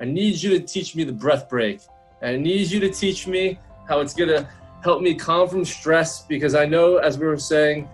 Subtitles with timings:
[0.00, 1.80] I need you to teach me the breath break.
[2.22, 4.48] I need you to teach me how it's gonna
[4.82, 7.88] help me calm from stress because I know, as we were saying,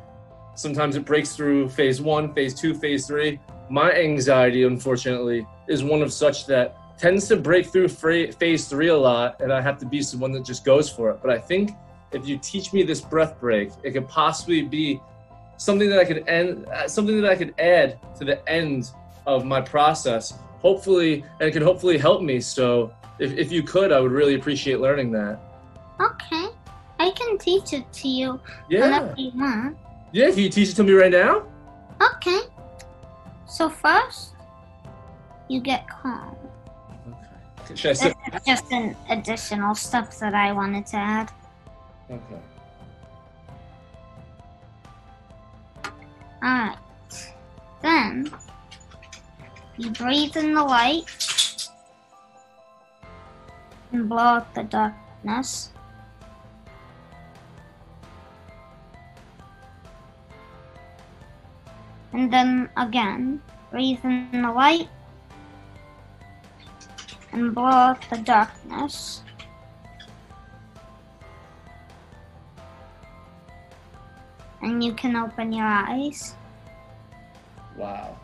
[0.55, 3.41] sometimes it breaks through phase one, phase two, phase three.
[3.69, 8.97] My anxiety, unfortunately, is one of such that tends to break through phase three a
[8.97, 11.19] lot, and I have to be someone that just goes for it.
[11.21, 11.73] But I think
[12.13, 15.01] if you teach me this breath break, it could possibly be
[15.57, 18.93] something that I could end, uh, something that I could add to the end
[19.27, 20.35] of my process.
[20.61, 22.41] Hopefully, and it could hopefully help me.
[22.41, 25.39] So, if, if you could, I would really appreciate learning that.
[26.01, 26.49] Okay,
[26.99, 29.15] I can teach it to you Yeah.
[29.17, 29.77] you want.
[30.13, 31.45] Yeah, can you teach it to me right now?
[32.15, 32.41] Okay.
[33.47, 34.35] So first,
[35.49, 36.37] you get calm.
[37.09, 37.75] Okay.
[37.75, 38.17] Should I sit?
[38.33, 41.31] This is just an additional step that I wanted to add.
[42.11, 42.41] Okay.
[46.43, 46.79] Alright.
[47.83, 48.31] Then,
[49.79, 51.05] you breathe in the light
[53.93, 55.71] and blow out the darkness.
[62.13, 64.89] And then again, breathe in the light
[67.33, 69.23] and blow out the darkness.
[74.63, 76.35] And you can open your eyes.
[77.77, 78.17] Wow.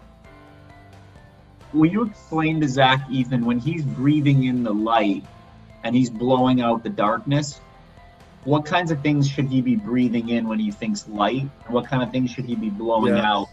[1.73, 5.25] Will you explain to Zach, Ethan, when he's breathing in the light
[5.84, 7.61] and he's blowing out the darkness,
[8.45, 11.48] what kinds of things should he be breathing in when he thinks light?
[11.69, 13.31] What kind of things should he be blowing Yeah.
[13.33, 13.48] out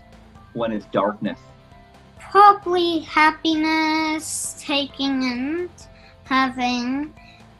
[0.53, 1.39] when it's darkness?
[2.31, 5.69] probably happiness, taking and
[6.25, 7.11] having,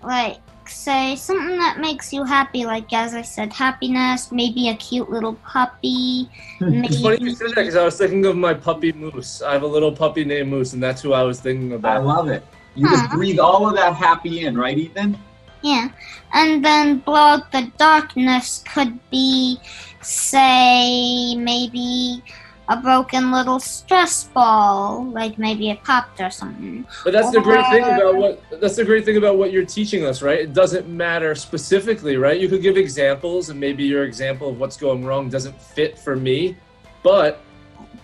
[0.04, 0.38] like,
[0.70, 5.36] say something that makes you happy, like as I said, happiness, maybe a cute little
[5.36, 6.30] puppy,
[6.61, 9.42] It's funny you said that because I was thinking of my puppy Moose.
[9.42, 11.98] I have a little puppy named Moose, and that's who I was thinking about.
[11.98, 12.44] I love it.
[12.76, 15.17] You just breathe all of that happy in, right, Ethan?
[15.61, 15.89] Yeah,
[16.34, 19.58] and then blow out the darkness could be,
[20.02, 22.23] say, maybe
[22.70, 26.86] a broken little stress ball, like maybe it popped or something.
[27.04, 30.06] But that's the great thing about what that's the great thing about what you're teaching
[30.06, 30.40] us, right?
[30.40, 32.40] It doesn't matter specifically, right?
[32.40, 36.16] You could give examples, and maybe your example of what's going wrong doesn't fit for
[36.16, 36.56] me,
[37.04, 37.42] but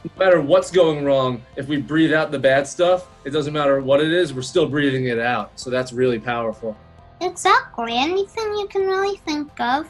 [0.03, 3.79] no matter what's going wrong, if we breathe out the bad stuff, it doesn't matter
[3.81, 5.59] what it is, we're still breathing it out.
[5.59, 6.77] So that's really powerful.
[7.21, 7.95] Exactly.
[7.95, 9.89] Anything you can really think of.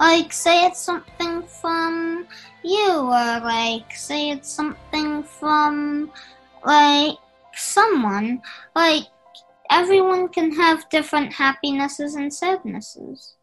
[0.00, 2.26] Like, say it's something from
[2.64, 6.10] you, or like, say it's something from,
[6.64, 7.18] like,
[7.54, 8.40] someone.
[8.74, 9.04] Like,
[9.70, 13.34] everyone can have different happinesses and sadnesses.